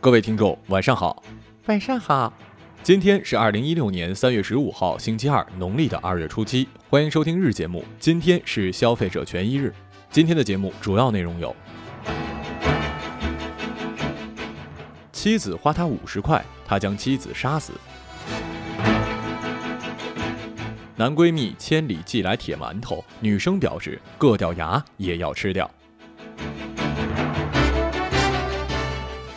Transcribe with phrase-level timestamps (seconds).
[0.00, 1.20] 各位听众，晚上好，
[1.66, 2.32] 晚上好。
[2.84, 6.68] 今天是二零一六年三月十五号，星期二，农历的二月初七。
[6.88, 7.84] 欢迎收听日节目。
[7.98, 9.74] 今天是消费者权益日。
[10.08, 11.54] 今天的节目主要内容有：
[15.10, 17.72] 妻子花他五十块，他将妻子杀死；
[20.94, 25.68] 男闺蜜千里寄来铁馒头，女生表示硌掉牙也要吃掉。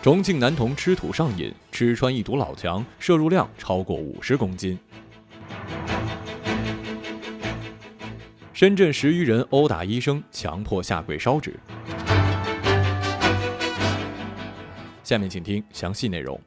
[0.00, 4.78] 重庆男童吃土上瘾，吃穿一堵老墙，摄入量超过五十公斤。
[8.52, 11.58] 深圳十余人殴打医生，强迫下跪烧纸。
[15.02, 16.40] 下面请听详细内容。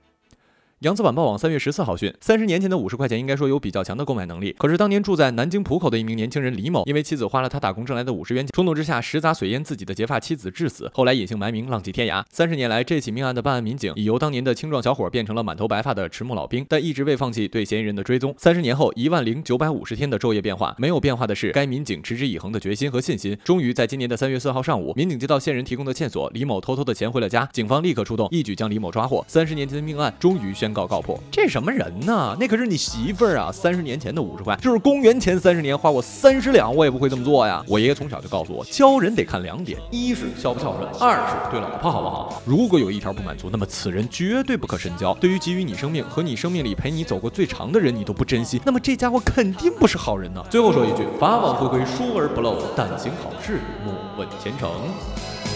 [0.81, 4.55] 扬子晚报网三月十四号讯，三十年前的五十块钱应该说有比较强的购买能力。
[4.57, 12.23] 可是当年住在南京浦口的一名年轻人李某，因为妻子花了他打工挣来的五十元钱，冲动之下实砸水淹自己的结发妻子致死，后来隐姓埋名浪迹天涯。
[12.31, 18.33] 三十年来，这起命案的办案民警已由当年的青壮小伙变成了满头白发的迟暮老兵，但一直未放弃对嫌疑人的追踪。
[18.39, 23.37] 三十年后，一万零九百五十天的昼夜变化，没有变化的是该民警持之以恒的决心和信心。
[23.43, 29.23] 终于在今年的三月四号上午，民警接到线人提供的线索，李某偷偷的潜回了家，警方立刻出动，一举将李某抓获。
[29.27, 31.19] 三十年前的命案终于宣告告破。
[31.31, 32.35] 这什么人呢？
[32.39, 33.51] 那可是你媳妇儿啊！
[33.51, 37.63] 三十年前的五十块，就是公元前三十年花我三十两，我也不会这么做呀。
[37.67, 42.41] 我爷爷从小就告诉我，教人得看两点：一是孝不孝顺，二是对老婆好不好。
[42.45, 45.13] 如果有一条不满足，那么此人绝对不可深交。
[45.15, 50.43] 对于给予你生命和你生命里陪你走过最长的人，你都不珍惜，那么这家伙肯定不是好人呢。
[50.49, 54.69] 最后说一句：法网恢恢，疏而不漏，但行好事，莫问前程。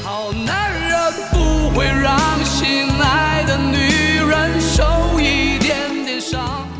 [0.03, 4.83] 好男人不会让心爱的女然受
[5.19, 6.74] 一点点伤。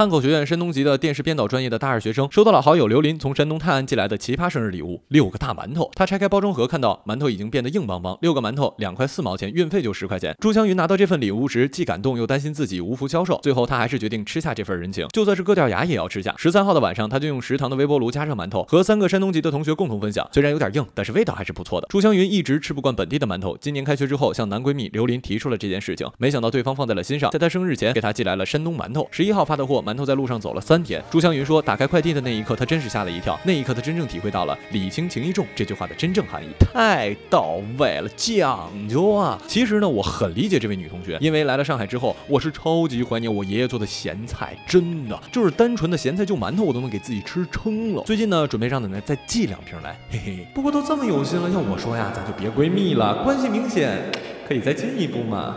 [0.00, 5.90] 汉口学院山东籍的电视编导专业的大二学生收到了好友刘林从山东泰安寄来的奇葩生日礼物——六个大馒头。
[5.94, 10.34] 他拆开包装盒，看到馒头已经变得硬邦邦，六个馒头两块四毛钱，运费就十块钱。
[10.40, 16.34] 朱湘云拿到这份礼物时，既感动又担心自己无福消受，最后他还是决定吃下这份人情，就算是割掉牙也要吃下。
[16.38, 20.26] 十三号的晚上，他就用食堂的微波炉加热馒头，和三个山东籍的同学共同分享。
[20.32, 21.86] 虽然有点硬，但是味道还是不错的。
[21.90, 29.06] 朱湘云一直吃不惯本地的馒头，今年开学之后向男闺蜜刘林提出了这件事情，没想到对方放在了心上，在他生日前给他寄来了山东馒头。
[29.10, 30.60] 十一号发的货，馒头在路上走了。
[30.60, 33.38] 三天，朱湘云说，打开快递的那一刻，她真是吓了一跳。
[33.42, 39.36] 那一刻，她真正体会到了“礼轻情意重”这句话的真正含义，太到位了，讲究啊！
[39.48, 48.02] 其实呢，我很理解这位女同学，因为来了上海之后，我是超级怀念我爷爷做的咸菜，真的就是单纯的咸菜就馒头，我都能给自己吃撑了。
[48.04, 50.46] 最近呢，准备让奶奶再寄两瓶来，嘿嘿。
[50.54, 54.00] 不过都这么有心了，要我说呀，咱就别闺蜜了，关系明显，
[54.46, 55.56] 可以再进一步嘛。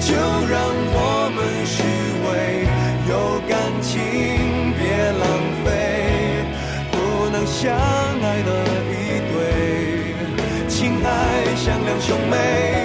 [0.00, 0.60] 就让
[0.92, 2.15] 我们虚伪。
[3.08, 5.24] 有感情别浪
[5.64, 6.44] 费，
[6.90, 6.96] 不
[7.30, 8.50] 能相爱的
[8.90, 8.94] 一
[9.32, 9.38] 对，
[10.68, 11.08] 情爱
[11.54, 12.75] 像两兄妹。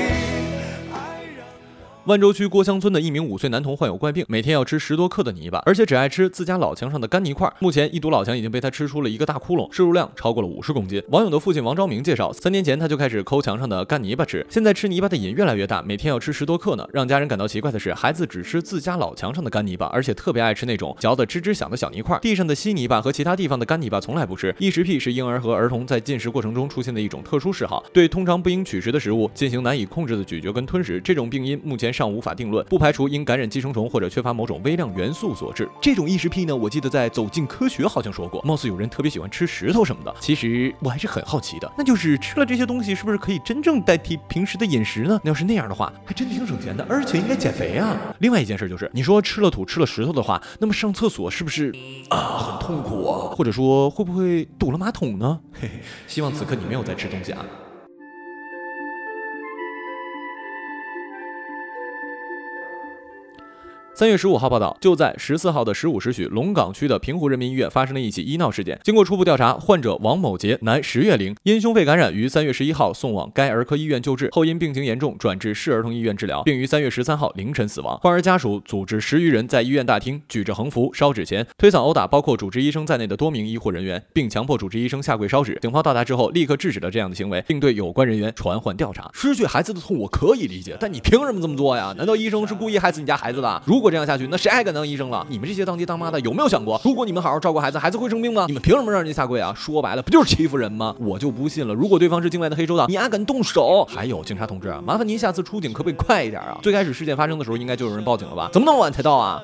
[2.05, 7.47] 万州区郭乡村的一名五岁男童患有怪病，每天要吃十多克的泥巴，而且只爱吃自家老墙上的干泥块。
[7.59, 10.99] 目前一堵老墙已经被他吃出了一个大窟窿，摄入量超过了五十公斤。
[11.09, 16.87] 网友的父亲王昭明介绍，三年前他就开始抠墙上的干泥巴吃，现在吃泥巴的瘾越来越大，每天要吃十多克呢。
[16.91, 22.17] 让家人感到奇怪的是，孩子只吃自家老墙上的干泥巴，而且特别爱吃那种嚼得吱吱响的小泥块。
[22.19, 24.55] 地上的稀泥巴和其他地方的干泥巴从来不吃。
[24.57, 30.99] 异食癖是婴儿和儿童在进食过程中出现的一种特殊嗜好，对通常不应取食的食物进行难以控制的咀嚼跟吞食。
[30.99, 32.65] 这种病因目前尚无法定论。
[32.65, 35.69] 不排除因感染寄生虫或者缺乏某种微量元素所致。
[35.79, 40.11] 这种异食癖呢，我记得在《走进科学》好像说过，貌似有人特别喜欢吃石头什么的。
[40.19, 45.19] 其实我还是很好奇的，那就是吃了这些东西是不是可以真正代替平时的饮食呢？
[45.23, 47.95] 那要是那样的话，还真挺省钱的，而且应该减肥啊。
[48.17, 51.71] 另外一件事就是，你说吃了土吃了石头的话，那么上厕所是不是
[52.09, 53.29] 啊很痛苦啊？
[53.35, 55.39] 或者说会不会堵了马桶呢？
[55.53, 57.45] 嘿嘿，希望此刻你没有在吃东西啊。
[64.01, 68.79] 三月十五号报道，就在十四号的十五时许，龙岗区的平湖人民医院发生了一起医闹事件。
[68.83, 77.95] 经过初步调查，患者王某杰，男，十月龄，因胸肺感染，于三月十一号送往该儿科医院救治，后因病情严重，转至市儿童医院治疗，并于三月十三号凌晨死亡。
[77.99, 85.59] 患儿家属组织十余人在医院大厅举着横幅、烧纸钱、推搡、殴打包括主治医生在内的多名医护人员，并强迫主治医生下跪烧纸。
[85.61, 89.11] 警方到达之后，立刻制止了这样的行为，并对有关人员传唤调查。
[89.13, 91.93] 失去孩子的痛我可以理解，但你凭什么这么做呀？
[91.95, 93.61] 难道医生是故意害死你家孩子的？
[93.67, 95.25] 如果这样下去，那谁还敢当医生了？
[95.29, 98.45] 你们这些当爹当妈的有没有想过，如果你们好好照顾孩子，孩子会生病吗？
[98.47, 99.53] 你们凭什么让人家下跪啊？
[99.55, 100.95] 说白了，不就是欺负人吗？
[100.99, 103.85] 我就不信了，如果对方是境外的黑手党，你还敢动手？
[103.85, 106.57] 还有警察同志啊，麻烦您下次出警可不可以快一点啊？
[106.63, 108.49] 最开始事件发生的时候，应该就有人报警了吧？
[108.53, 109.43] 怎么那么晚才到啊？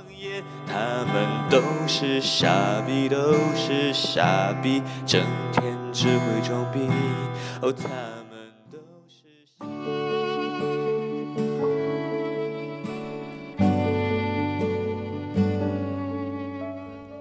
[0.66, 0.74] 他
[1.14, 2.48] 们都是傻
[2.86, 5.22] 逼，都是傻逼，整
[5.54, 6.80] 天只会装逼。
[7.62, 7.88] 哦，他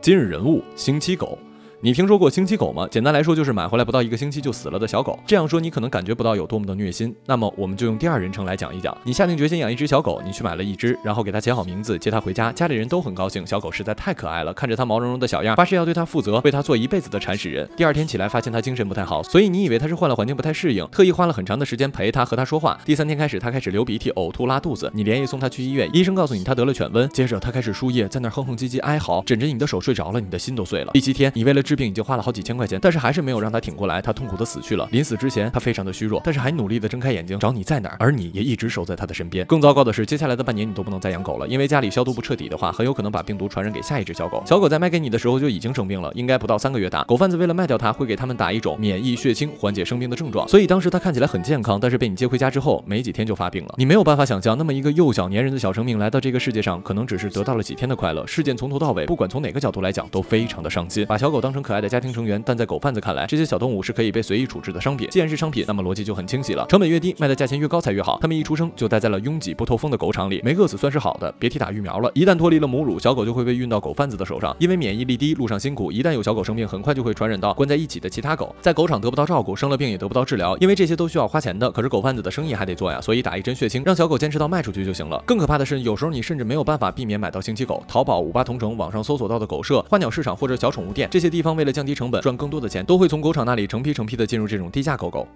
[0.06, 1.36] 今日人物：星期狗。
[1.82, 2.88] 你听说过星期狗吗？
[2.90, 5.18] 简单来说就是买回来不到一个星期就死了的小狗。
[5.26, 7.14] 这样说你可能感觉不到有多么的虐心。
[7.26, 8.96] 那么我们就用第二人称来讲一讲。
[9.04, 13.46] 你下定决心养一只小狗，你去买了一只，然后给它起好名字，接它回家，家里人都很高兴。
[13.46, 17.68] 小狗实在太可爱了，看着它毛茸茸的小样，发誓要对它负责，为它做一辈子的铲屎人。
[17.76, 22.78] 第二天起来发现它精神不太好，所以你以为它是换了环境不太适应，特意花了很长的时间陪它和它说话。
[22.86, 27.06] 第三天开始，它开始流鼻涕、呕吐、拉肚子，你连夜送它去医院，医生告诉你它得了犬瘟。
[27.08, 30.92] 接着它开始输液，在那哼哼唧唧哀嚎，枕着你的手睡着了，你的心都碎了。
[30.94, 32.46] 第七天，你为了治病已经花了好几。
[32.46, 34.88] 千块钱，但是还是没有让他挺过来，他痛苦的死去了。
[34.92, 39.44] 临死之前，他非常的虚弱，但是还努力的睁开眼睛找你在哪儿，而你也一直守在他的身边。
[39.46, 44.40] 更糟糕的是，接下来的半年你都不能再养狗了，因为家里消毒不彻底的话，很有可能把病毒传染给下一只小狗。
[44.46, 47.02] 小狗在卖给你的时候就已经生病了，应该不到三个月大。
[47.02, 50.46] 狗贩子为了卖掉它，会给他们打一种免疫血清，缓解生病的症状。
[50.46, 53.74] 所以当时它看起来很健康，但是被你接回家之后，没几天就发病了。
[53.76, 58.24] 你没有办法想象，那么一个幼小粘人的小生命来到这个世界上，可能只是得到了几天的快乐。
[58.24, 61.04] 事件从头到尾，不管从哪个角度来讲，都非常的伤心。
[61.06, 65.08] 把小狗当成可爱的家庭成员，但在狗贩子看来，这些小动物是可以被随意处置的商品。
[65.10, 66.66] 既然是商品，那么逻辑就很清晰了。
[66.68, 68.18] 成本越低，卖的价钱越高才越好。
[68.20, 71.32] 他们一出生就待在了拥挤不透风的狗场里，没饿死算是好的。
[71.38, 74.54] 别提打疫苗了，一旦脱离了母乳，小狗就会被运到狗贩子的手上。
[74.58, 78.54] 因为免疫力低，路上辛苦，一旦有小狗生病，很快就会传染到关在一起的其他狗。
[78.60, 81.70] 在狗场得不到照顾，生了病也得不到治疗，因为这些都需要花钱的。
[81.70, 85.22] 可是狗贩子的生意还得做呀，所以打一针血清，让小狗坚持到卖出去就行了。
[85.26, 87.82] 更可怕的是，有时候你甚至没有办法避免买到星期狗。
[87.86, 95.26] 淘宝、五八同城、网上搜索到的狗舍、花鸟市场或者小宠物店，这些地方方为了降低成本，赚更多的钱，都会从狗场那里成批成批的进入这种低价狗狗。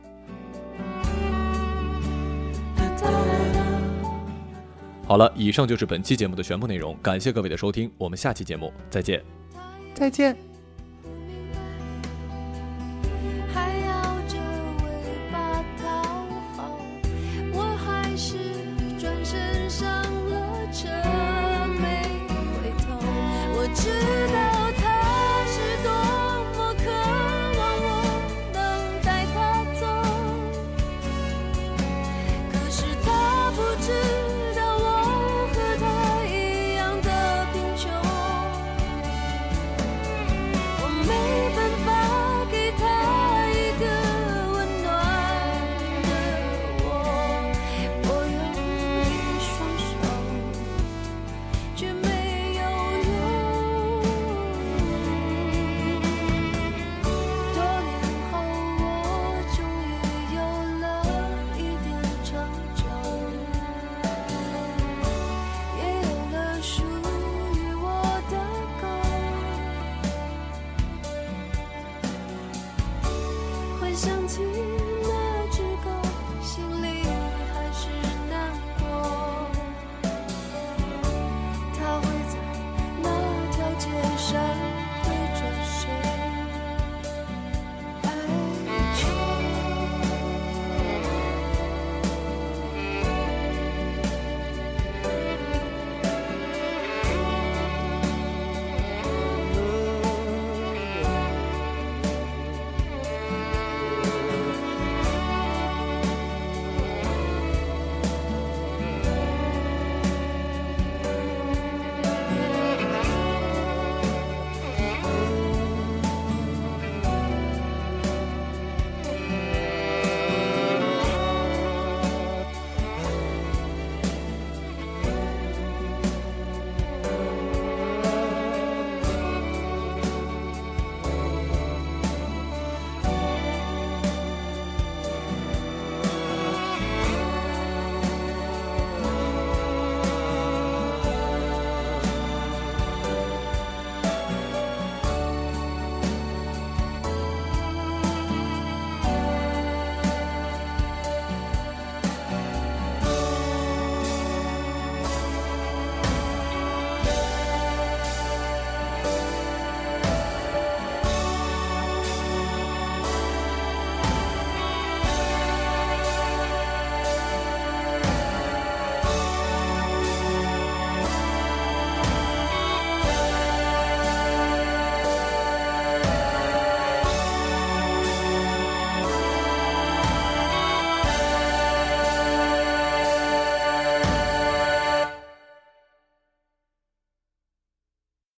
[5.06, 9.22] 好了，以上就是本期节目的全部内容，感谢各位的收听，我们下期节目再见，
[9.94, 10.50] 再见。